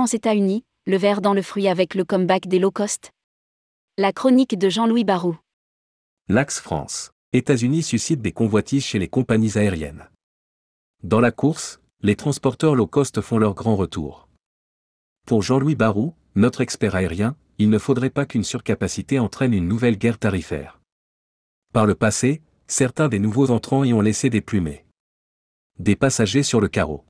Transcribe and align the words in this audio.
France-États-Unis, 0.00 0.64
le 0.86 0.96
verre 0.96 1.20
dans 1.20 1.34
le 1.34 1.42
fruit 1.42 1.68
avec 1.68 1.94
le 1.94 2.06
comeback 2.06 2.48
des 2.48 2.58
low 2.58 2.70
cost 2.70 3.10
La 3.98 4.14
chronique 4.14 4.58
de 4.58 4.70
Jean-Louis 4.70 5.04
Barou. 5.04 5.36
L'Axe 6.26 6.58
France. 6.58 7.10
États-Unis 7.34 7.82
suscite 7.82 8.22
des 8.22 8.32
convoitises 8.32 8.82
chez 8.82 8.98
les 8.98 9.08
compagnies 9.08 9.58
aériennes. 9.58 10.08
Dans 11.02 11.20
la 11.20 11.32
course, 11.32 11.82
les 12.00 12.16
transporteurs 12.16 12.76
low 12.76 12.86
cost 12.86 13.20
font 13.20 13.36
leur 13.36 13.52
grand 13.52 13.76
retour. 13.76 14.26
Pour 15.26 15.42
Jean-Louis 15.42 15.74
Barou, 15.74 16.14
notre 16.34 16.62
expert 16.62 16.94
aérien, 16.94 17.36
il 17.58 17.68
ne 17.68 17.76
faudrait 17.76 18.08
pas 18.08 18.24
qu'une 18.24 18.42
surcapacité 18.42 19.18
entraîne 19.18 19.52
une 19.52 19.68
nouvelle 19.68 19.98
guerre 19.98 20.18
tarifaire. 20.18 20.80
Par 21.74 21.84
le 21.84 21.94
passé, 21.94 22.40
certains 22.68 23.10
des 23.10 23.18
nouveaux 23.18 23.50
entrants 23.50 23.84
y 23.84 23.92
ont 23.92 24.00
laissé 24.00 24.30
des 24.30 24.40
plumées. 24.40 24.86
Des 25.78 25.94
passagers 25.94 26.42
sur 26.42 26.62
le 26.62 26.68
carreau. 26.68 27.04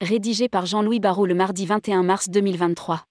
Rédigé 0.00 0.48
par 0.48 0.66
Jean-Louis 0.66 0.98
Barrault 0.98 1.24
le 1.24 1.34
mardi 1.34 1.66
21 1.66 2.02
mars 2.02 2.28
2023. 2.28 3.04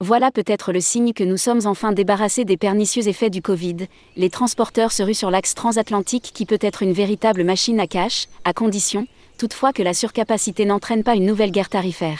Voilà 0.00 0.30
peut-être 0.30 0.72
le 0.72 0.80
signe 0.80 1.12
que 1.12 1.22
nous 1.24 1.36
sommes 1.36 1.60
enfin 1.64 1.92
débarrassés 1.92 2.44
des 2.44 2.56
pernicieux 2.56 3.06
effets 3.06 3.30
du 3.30 3.40
Covid. 3.40 3.86
Les 4.16 4.30
transporteurs 4.30 4.92
se 4.92 5.04
ruent 5.04 5.14
sur 5.14 5.30
l'axe 5.30 5.54
transatlantique 5.54 6.32
qui 6.34 6.44
peut 6.44 6.58
être 6.60 6.82
une 6.82 6.92
véritable 6.92 7.44
machine 7.44 7.78
à 7.78 7.86
cash, 7.86 8.26
à 8.44 8.52
condition, 8.52 9.06
toutefois 9.38 9.72
que 9.72 9.84
la 9.84 9.94
surcapacité 9.94 10.64
n'entraîne 10.64 11.04
pas 11.04 11.14
une 11.14 11.24
nouvelle 11.24 11.52
guerre 11.52 11.70
tarifaire. 11.70 12.18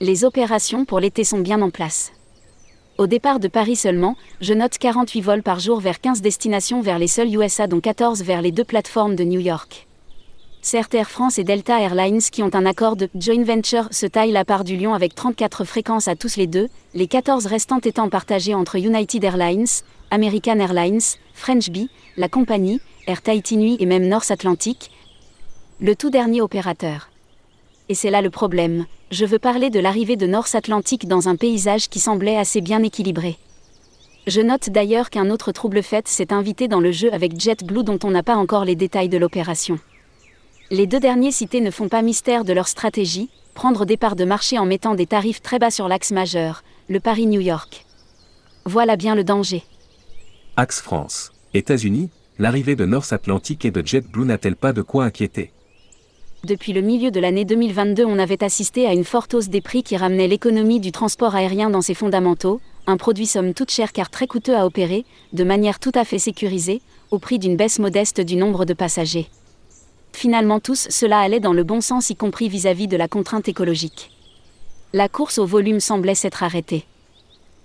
Les 0.00 0.24
opérations 0.24 0.84
pour 0.84 1.00
l'été 1.00 1.24
sont 1.24 1.40
bien 1.40 1.62
en 1.62 1.70
place. 1.70 2.12
Au 2.98 3.06
départ 3.06 3.38
de 3.38 3.46
Paris 3.46 3.76
seulement, 3.76 4.16
je 4.40 4.52
note 4.52 4.76
48 4.76 5.20
vols 5.20 5.42
par 5.44 5.60
jour 5.60 5.78
vers 5.78 6.00
15 6.00 6.20
destinations 6.20 6.80
vers 6.80 6.98
les 6.98 7.06
seuls 7.06 7.32
USA 7.32 7.68
dont 7.68 7.78
14 7.78 8.24
vers 8.24 8.42
les 8.42 8.50
deux 8.50 8.64
plateformes 8.64 9.14
de 9.14 9.22
New 9.22 9.38
York. 9.38 9.86
Certes 10.62 10.94
Air 10.94 11.08
France 11.08 11.38
et 11.38 11.44
Delta 11.44 11.80
Airlines 11.80 12.20
qui 12.20 12.42
ont 12.42 12.52
un 12.54 12.66
accord 12.66 12.96
de 12.96 13.08
joint 13.14 13.44
venture 13.44 13.86
se 13.92 14.06
taillent 14.06 14.32
la 14.32 14.44
part 14.44 14.64
du 14.64 14.76
lion 14.76 14.94
avec 14.94 15.14
34 15.14 15.64
fréquences 15.64 16.08
à 16.08 16.16
tous 16.16 16.34
les 16.34 16.48
deux, 16.48 16.66
les 16.92 17.06
14 17.06 17.46
restantes 17.46 17.86
étant 17.86 18.08
partagées 18.08 18.54
entre 18.54 18.74
United 18.74 19.22
Airlines, 19.22 19.68
American 20.10 20.58
Airlines, 20.58 21.00
French 21.34 21.70
Bee, 21.70 21.90
la 22.16 22.28
compagnie, 22.28 22.80
Air 23.06 23.22
Tahiti 23.22 23.76
et 23.78 23.86
même 23.86 24.08
North 24.08 24.32
Atlantic, 24.32 24.90
le 25.80 25.94
tout 25.94 26.10
dernier 26.10 26.40
opérateur. 26.40 27.07
Et 27.90 27.94
c'est 27.94 28.10
là 28.10 28.20
le 28.20 28.28
problème, 28.28 28.84
je 29.10 29.24
veux 29.24 29.38
parler 29.38 29.70
de 29.70 29.80
l'arrivée 29.80 30.16
de 30.16 30.26
North 30.26 30.54
Atlantic 30.54 31.08
dans 31.08 31.28
un 31.28 31.36
paysage 31.36 31.88
qui 31.88 32.00
semblait 32.00 32.36
assez 32.36 32.60
bien 32.60 32.82
équilibré. 32.82 33.38
Je 34.26 34.42
note 34.42 34.68
d'ailleurs 34.68 35.08
qu'un 35.08 35.30
autre 35.30 35.52
trouble 35.52 35.82
fait 35.82 36.06
s'est 36.06 36.34
invité 36.34 36.68
dans 36.68 36.80
le 36.80 36.92
jeu 36.92 37.10
avec 37.14 37.40
JetBlue 37.40 37.84
dont 37.84 37.98
on 38.04 38.10
n'a 38.10 38.22
pas 38.22 38.36
encore 38.36 38.66
les 38.66 38.76
détails 38.76 39.08
de 39.08 39.16
l'opération. 39.16 39.78
Les 40.70 40.86
deux 40.86 41.00
derniers 41.00 41.32
cités 41.32 41.62
ne 41.62 41.70
font 41.70 41.88
pas 41.88 42.02
mystère 42.02 42.44
de 42.44 42.52
leur 42.52 42.68
stratégie, 42.68 43.30
prendre 43.54 43.86
des 43.86 43.96
parts 43.96 44.16
de 44.16 44.26
marché 44.26 44.58
en 44.58 44.66
mettant 44.66 44.94
des 44.94 45.06
tarifs 45.06 45.40
très 45.40 45.58
bas 45.58 45.70
sur 45.70 45.88
l'axe 45.88 46.10
majeur, 46.10 46.62
le 46.90 47.00
Paris-New 47.00 47.40
York. 47.40 47.86
Voilà 48.66 48.96
bien 48.96 49.14
le 49.14 49.24
danger. 49.24 49.64
Axe 50.56 50.82
France, 50.82 51.32
États-Unis, 51.54 52.10
l'arrivée 52.38 52.76
de 52.76 52.84
North 52.84 53.14
Atlantic 53.14 53.64
et 53.64 53.70
de 53.70 53.86
JetBlue 53.86 54.26
n'a-t-elle 54.26 54.56
pas 54.56 54.74
de 54.74 54.82
quoi 54.82 55.04
inquiéter? 55.04 55.52
Depuis 56.44 56.72
le 56.72 56.82
milieu 56.82 57.10
de 57.10 57.18
l'année 57.18 57.44
2022, 57.44 58.04
on 58.04 58.18
avait 58.18 58.44
assisté 58.44 58.86
à 58.86 58.92
une 58.92 59.04
forte 59.04 59.34
hausse 59.34 59.48
des 59.48 59.60
prix 59.60 59.82
qui 59.82 59.96
ramenait 59.96 60.28
l'économie 60.28 60.78
du 60.78 60.92
transport 60.92 61.34
aérien 61.34 61.68
dans 61.68 61.82
ses 61.82 61.94
fondamentaux, 61.94 62.60
un 62.86 62.96
produit 62.96 63.26
somme 63.26 63.54
toute 63.54 63.72
cher 63.72 63.92
car 63.92 64.08
très 64.08 64.28
coûteux 64.28 64.56
à 64.56 64.64
opérer, 64.64 65.04
de 65.32 65.42
manière 65.42 65.80
tout 65.80 65.90
à 65.94 66.04
fait 66.04 66.20
sécurisée, 66.20 66.80
au 67.10 67.18
prix 67.18 67.40
d'une 67.40 67.56
baisse 67.56 67.80
modeste 67.80 68.20
du 68.20 68.36
nombre 68.36 68.64
de 68.64 68.72
passagers. 68.72 69.28
Finalement 70.12 70.60
tous 70.60 70.86
cela 70.90 71.18
allait 71.18 71.40
dans 71.40 71.52
le 71.52 71.64
bon 71.64 71.80
sens 71.80 72.08
y 72.08 72.14
compris 72.14 72.48
vis-à-vis 72.48 72.86
-vis 72.86 72.90
de 72.90 72.96
la 72.96 73.08
contrainte 73.08 73.48
écologique. 73.48 74.12
La 74.92 75.08
course 75.08 75.38
au 75.38 75.44
volume 75.44 75.80
semblait 75.80 76.14
s'être 76.14 76.44
arrêtée. 76.44 76.84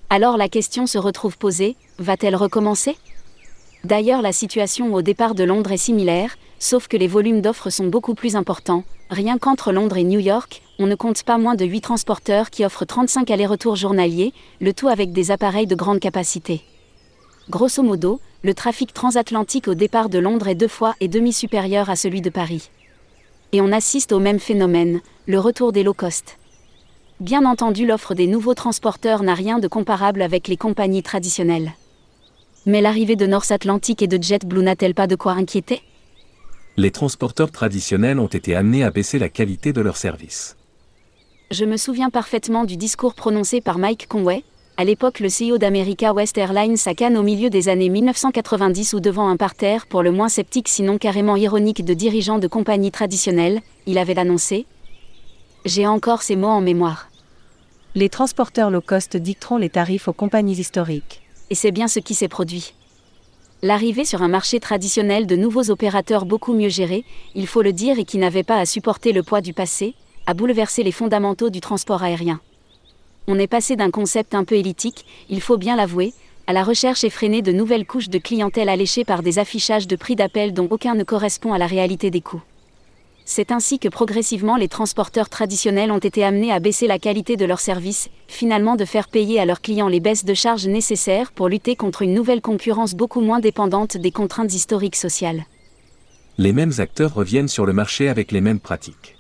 Alors 0.10 0.36
la 0.36 0.50
question 0.50 0.88
se 0.88 0.98
retrouve 0.98 1.38
posée, 1.38 1.76
va-t-elle 2.00 2.36
recommencer? 2.36 2.98
D'ailleurs 3.84 4.24
la 4.24 4.34
situation 4.34 4.94
au 4.94 5.02
départ 5.02 5.36
de 5.36 5.44
Londres 5.44 5.72
est 5.72 5.78
similaire, 5.78 6.38
sauf 6.64 6.88
que 6.88 6.96
les 6.96 7.08
volumes 7.08 7.42
d'offres 7.42 7.70
sont 7.70 7.88
beaucoup 7.88 8.16
plus 8.16 8.38
importants. 8.38 8.84
Rien 9.10 9.38
qu'entre 9.38 9.74
Londres 9.74 9.98
et 9.98 10.06
New 10.06 10.20
York, 10.20 10.62
on 10.80 10.88
ne 10.88 10.96
compte 10.96 11.24
pas 11.24 11.38
moins 11.38 11.56
de 11.56 11.66
8 11.66 11.82
transporteurs 11.82 12.50
qui 12.50 12.64
offrent 12.64 12.86
35 12.86 13.30
allers-retours 13.30 13.76
journaliers, 13.76 14.34
le 14.62 14.74
tout 14.74 14.88
avec 14.88 15.12
des 15.12 15.30
appareils 15.30 15.68
de 15.68 15.76
grande 15.76 16.00
capacité. 16.00 16.62
Grosso 17.50 17.84
modo, 17.84 18.22
le 18.44 18.54
trafic 18.54 18.94
transatlantique 18.94 19.68
au 19.68 19.74
départ 19.74 20.08
de 20.08 20.20
Londres 20.20 20.48
est 20.48 20.56
deux 20.56 20.70
fois 20.70 20.96
et 21.02 21.10
demi 21.10 21.34
supérieur 21.34 21.90
à 21.90 21.98
celui 21.98 22.22
de 22.22 22.30
Paris. 22.30 22.70
Et 23.52 23.60
on 23.60 23.74
assiste 23.74 24.14
au 24.14 24.20
même 24.20 24.40
phénomène, 24.40 25.02
le 25.28 25.40
retour 25.40 25.74
des 25.74 25.84
low 25.84 25.94
cost. 25.94 26.38
Bien 27.20 27.46
entendu, 27.46 27.86
l'offre 27.86 28.14
des 28.14 28.28
nouveaux 28.28 28.56
transporteurs 28.56 29.24
n'a 29.24 29.36
rien 29.36 29.60
de 29.60 29.68
comparable 29.68 30.22
avec 30.22 30.48
les 30.48 30.58
compagnies 30.58 31.04
traditionnelles. 31.04 31.74
Mais 32.66 32.80
l'arrivée 32.80 33.18
de 33.18 33.26
North 33.28 33.52
Atlantic 33.52 34.02
et 34.02 34.08
de 34.08 34.22
JetBlue 34.22 34.64
n'a-t-elle 34.64 34.96
pas 34.96 35.08
de 35.08 35.18
quoi 35.18 35.34
inquiéter? 35.34 35.82
Les 36.76 36.90
transporteurs 36.90 37.52
traditionnels 37.52 38.18
ont 38.18 38.26
été 38.26 38.56
amenés 38.56 38.84
à 38.84 38.90
baisser 38.90 39.20
la 39.20 39.30
qualité 39.30 39.74
de 39.74 39.82
leurs 39.82 39.98
services. 39.98 40.58
Je 41.52 41.66
me 41.66 41.78
souviens 41.78 42.10
parfaitement 42.10 42.66
du 42.66 42.78
discours 42.78 43.14
prononcé 43.14 43.62
par 43.62 43.78
Mike 43.78 44.08
Conway, 44.08 44.44
à 44.78 44.84
l'époque 44.84 45.20
le 45.20 45.28
CEO 45.28 45.60
d'America 45.60 46.14
West 46.14 46.36
Airlines 46.36 46.78
à 46.88 46.96
Cannes 46.96 47.16
au 47.16 47.22
milieu 47.22 47.52
des 47.52 47.70
années 47.70 47.90
1990 47.90 48.94
ou 48.94 49.02
devant 49.02 49.28
un 49.28 49.38
parterre 49.38 49.86
pour 49.86 50.02
le 50.02 50.12
moins 50.12 50.30
sceptique 50.30 50.68
sinon 50.68 50.98
carrément 50.98 51.36
ironique 51.36 51.86
de 51.86 51.94
dirigeants 51.94 52.40
de 52.40 52.48
compagnies 52.48 52.90
traditionnelles, 52.90 53.62
il 53.86 54.00
avait 54.00 54.18
annoncé 54.18 54.66
J'ai 55.66 55.86
encore 55.86 56.24
ces 56.24 56.36
mots 56.36 56.48
en 56.48 56.62
mémoire. 56.62 57.10
Les 57.94 58.10
transporteurs 58.10 58.72
low 58.72 58.82
cost 58.82 59.16
dicteront 59.16 59.58
les 59.58 59.70
tarifs 59.70 60.08
aux 60.08 60.14
compagnies 60.14 60.58
historiques 60.58 61.22
et 61.52 61.56
c'est 61.56 61.72
bien 61.72 61.88
ce 61.88 62.00
qui 62.00 62.16
s'est 62.16 62.28
produit. 62.28 62.74
L'arrivée 63.64 64.04
sur 64.04 64.22
un 64.22 64.28
marché 64.28 64.60
traditionnel 64.60 65.26
de 65.26 65.38
nouveaux 65.38 65.70
opérateurs 65.70 66.26
beaucoup 66.26 66.52
mieux 66.54 66.68
gérés, 66.68 67.06
il 67.34 67.48
faut 67.48 67.62
le 67.62 67.72
dire, 67.72 67.98
et 67.98 68.04
qui 68.04 68.18
n'avaient 68.18 68.44
pas 68.44 68.58
à 68.58 68.66
supporter 68.66 69.14
le 69.14 69.24
poids 69.24 69.40
du 69.40 69.54
passé, 69.54 69.94
a 70.26 70.34
bouleversé 70.34 70.84
les 70.84 70.92
fondamentaux 70.92 71.50
du 71.50 71.62
transport 71.62 72.04
aérien. 72.04 72.42
On 73.26 73.40
est 73.40 73.48
passé 73.48 73.78
d'un 73.78 73.90
concept 73.90 74.36
un 74.36 74.44
peu 74.44 74.56
élitique, 74.56 75.06
il 75.30 75.40
faut 75.40 75.56
bien 75.56 75.78
l'avouer, 75.78 76.14
à 76.46 76.52
la 76.52 76.62
recherche 76.62 77.06
effrénée 77.06 77.42
de 77.42 77.54
nouvelles 77.54 77.86
couches 77.86 78.10
de 78.10 78.18
clientèle 78.18 78.68
alléchées 78.68 79.06
par 79.06 79.24
des 79.24 79.40
affichages 79.40 79.88
de 79.88 79.96
prix 79.96 80.18
d'appel 80.18 80.54
dont 80.54 80.68
aucun 80.70 80.94
ne 80.94 81.06
correspond 81.06 81.54
à 81.54 81.58
la 81.58 81.66
réalité 81.66 82.12
des 82.12 82.20
coûts. 82.20 82.42
C'est 83.26 83.52
ainsi 83.52 83.80
que 83.80 83.88
progressivement 83.88 84.58
les 84.58 84.68
transporteurs 84.68 85.30
traditionnels 85.30 85.92
ont 85.92 86.00
été 86.00 86.24
amenés 86.24 86.52
à 86.52 86.60
baisser 86.60 86.88
la 86.88 87.00
qualité 87.00 87.38
de 87.38 87.46
leurs 87.46 87.62
services, 87.62 88.10
finalement 88.28 88.76
de 88.76 88.86
faire 88.86 89.08
payer 89.08 89.40
à 89.40 89.46
leurs 89.46 89.62
clients 89.62 89.88
les 89.88 90.02
baisses 90.02 90.26
de 90.26 90.34
charges 90.34 90.68
nécessaires 90.68 91.32
pour 91.32 91.48
lutter 91.48 91.76
contre 91.76 92.02
une 92.02 92.14
nouvelle 92.14 92.42
concurrence 92.42 92.96
beaucoup 92.96 93.22
moins 93.22 93.40
dépendante 93.40 93.96
des 93.96 94.12
contraintes 94.12 94.54
historiques 94.54 94.98
sociales. 94.98 95.46
Les 96.38 96.52
mêmes 96.52 96.74
acteurs 96.80 97.14
reviennent 97.14 97.48
sur 97.48 97.66
le 97.66 97.74
marché 97.74 98.10
avec 98.10 98.32
les 98.32 98.42
mêmes 98.42 98.60
pratiques. 98.60 99.18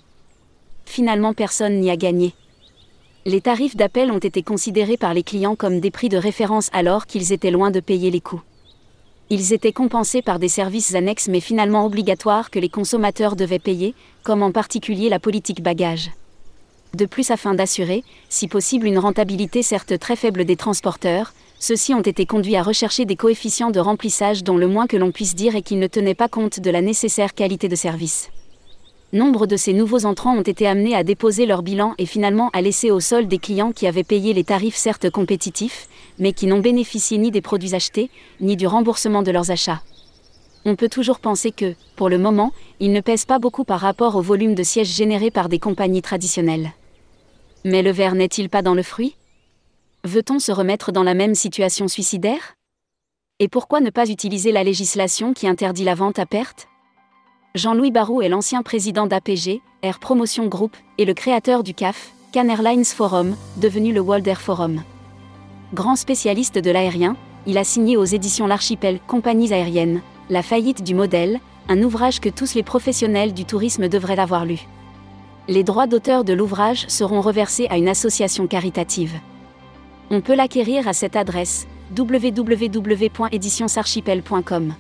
Finalement 0.86 1.34
personne 1.34 1.80
n'y 1.80 1.90
a 1.90 1.96
gagné. 1.96 2.34
Les 3.26 3.40
tarifs 3.40 3.78
d'appel 3.78 4.12
ont 4.12 4.20
été 4.20 4.44
considérés 4.44 4.98
par 4.98 5.14
les 5.14 5.24
clients 5.24 5.56
comme 5.56 5.80
des 5.80 5.92
prix 5.92 6.10
de 6.10 6.18
référence 6.18 6.70
alors 6.74 7.06
qu'ils 7.06 7.32
étaient 7.32 7.52
loin 7.52 7.72
de 7.72 7.80
payer 7.80 8.12
les 8.12 8.20
coûts. 8.20 8.42
Ils 9.36 9.52
étaient 9.52 9.74
compensés 9.74 10.22
par 10.22 10.38
des 10.38 10.48
services 10.48 10.94
annexes 10.94 11.28
mais 11.28 11.40
finalement 11.40 11.88
obligatoires 11.88 12.52
que 12.52 12.60
les 12.60 12.70
consommateurs 12.70 13.36
devaient 13.36 13.58
payer, 13.58 13.96
comme 14.22 14.44
en 14.44 14.52
particulier 14.52 15.10
la 15.10 15.18
politique 15.18 15.64
bagage. 15.64 16.12
De 16.94 17.08
plus 17.08 17.32
afin 17.32 17.56
d'assurer, 17.56 18.04
si 18.30 18.48
possible, 18.48 18.86
une 18.86 19.00
rentabilité 19.00 19.64
certes 19.64 19.98
très 19.98 20.16
faible 20.16 20.46
des 20.46 20.56
transporteurs, 20.56 21.34
ceux-ci 21.58 21.96
ont 21.96 22.02
été 22.02 22.28
conduits 22.28 22.58
à 22.58 22.62
rechercher 22.62 23.06
des 23.06 23.16
coefficients 23.16 23.72
de 23.72 23.80
remplissage 23.80 24.44
dont 24.44 24.56
le 24.58 24.68
moins 24.68 24.86
que 24.86 24.98
l'on 24.98 25.12
puisse 25.12 25.34
dire 25.34 25.56
est 25.56 25.64
qu'ils 25.64 25.80
ne 25.80 25.88
tenaient 25.88 26.14
pas 26.14 26.30
compte 26.30 26.60
de 26.60 26.70
la 26.70 26.82
nécessaire 26.82 27.34
qualité 27.34 27.68
de 27.68 27.76
service 27.76 28.30
nombre 29.14 29.48
de 29.48 29.56
ces 29.56 29.74
nouveaux 29.74 30.06
entrants 30.06 30.36
ont 30.36 30.42
été 30.42 30.68
amenés 30.68 30.96
à 30.96 31.04
déposer 31.04 31.46
leur 31.46 31.62
bilan 31.62 31.94
et 31.98 32.06
finalement 32.06 32.50
à 32.52 32.62
laisser 32.62 32.92
au 32.92 33.00
sol 33.00 33.28
des 33.28 33.38
clients 33.38 33.72
qui 33.72 33.88
avaient 33.88 34.04
payé 34.04 34.34
les 34.34 34.44
tarifs 34.44 34.76
certes 34.76 35.10
compétitifs, 35.10 35.88
mais 36.20 36.34
qui 36.34 36.48
n'ont 36.48 36.60
bénéficié 36.60 37.18
ni 37.18 37.32
des 37.32 37.42
produits 37.42 37.76
achetés, 37.76 38.10
ni 38.42 38.58
du 38.58 38.68
remboursement 38.68 39.22
de 39.22 39.32
leurs 39.32 39.52
achats. 39.52 39.82
On 40.66 40.76
peut 40.76 40.90
toujours 40.90 41.20
penser 41.20 41.52
que, 41.52 41.76
pour 41.96 42.10
le 42.10 42.18
moment, 42.18 42.54
ils 42.80 42.92
ne 42.92 43.02
pèsent 43.02 43.26
pas 43.26 43.40
beaucoup 43.40 43.66
par 43.66 43.80
rapport 43.80 44.16
au 44.16 44.22
volume 44.22 44.56
de 44.56 44.64
sièges 44.64 44.94
générés 44.94 45.32
par 45.32 45.50
des 45.50 45.60
compagnies 45.60 46.02
traditionnelles. 46.02 46.72
Mais 47.66 47.82
le 47.82 47.92
verre 47.92 48.16
n'est-il 48.16 48.50
pas 48.50 48.62
dans 48.62 48.74
le 48.74 48.84
fruit? 48.84 49.16
Veut-on 50.06 50.40
se 50.40 50.52
remettre 50.52 50.92
dans 50.92 51.04
la 51.04 51.14
même 51.14 51.36
situation 51.36 51.88
suicidaire? 51.88 52.56
Et 53.40 53.48
pourquoi 53.48 53.80
ne 53.80 53.90
pas 53.90 54.10
utiliser 54.10 54.52
la 54.52 54.64
législation 54.64 55.34
qui 55.34 55.48
interdit 55.48 55.84
la 55.84 55.96
vente 55.96 56.20
à 56.20 56.26
perte? 56.26 56.68
Jean-Louis 57.56 57.92
Barrault 57.92 58.24
est 58.24 58.30
l'ancien 58.30 58.64
président 58.64 59.06
d'APG, 59.06 59.62
Air 59.84 60.00
Promotion 60.00 60.48
Group, 60.48 60.76
et 60.98 61.06
le 61.06 61.14
créateur 61.14 61.62
du 61.62 61.76
CAF, 61.76 62.10
Can 62.34 62.50
Airlines 62.50 62.84
Forum, 62.84 63.36
devenu 63.58 63.94
le 63.94 64.00
World 64.00 64.28
Air 64.28 64.42
Forum. 64.42 64.82
Grand 65.72 65.96
spécialiste 65.96 66.58
de 66.58 66.72
l'aérien, 66.72 67.16
il 67.46 67.60
a 67.60 67.64
signé 67.64 67.96
aux 67.96 68.06
éditions 68.06 68.48
L'Archipel 68.48 69.00
Compagnies 69.06 69.54
aériennes, 69.54 70.02
La 70.32 70.42
faillite 70.42 70.82
du 70.82 70.96
modèle, 70.96 71.40
Un 71.70 71.84
ouvrage 71.84 72.20
que 72.20 72.30
tous 72.30 72.56
les 72.56 72.64
professionnels 72.64 73.36
du 73.36 73.46
tourisme 73.46 73.88
devraient 73.88 74.18
avoir 74.18 74.46
lu. 74.46 74.62
Les 75.48 75.64
droits 75.64 75.86
d'auteur 75.86 76.24
de 76.24 76.34
l'ouvrage 76.34 76.88
seront 76.88 77.22
reversés 77.22 77.68
à 77.70 77.78
une 77.78 77.88
association 77.88 78.48
caritative. 78.48 79.14
On 80.10 80.22
peut 80.22 80.34
l'acquérir 80.34 80.88
à 80.88 80.94
cette 80.94 81.16
adresse 81.16 81.68
www.éditionsarchipel.com. 81.96 84.74